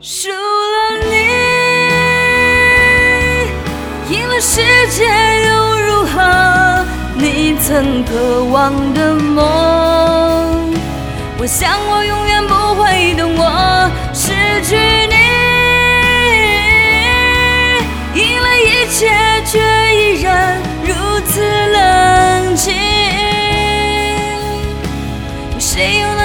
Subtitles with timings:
[0.00, 0.36] 输了
[1.10, 1.16] 你
[4.14, 5.04] 赢了世界
[5.44, 6.84] 又如何
[7.16, 10.72] 你曾渴望的梦
[11.40, 14.30] 我想我永远不会懂我失
[14.62, 14.76] 去
[15.08, 15.16] 你
[18.22, 19.10] 赢了一切
[19.46, 19.58] 却
[19.96, 20.94] 依然如
[21.26, 22.72] 此冷清
[25.58, 26.17] 谁又能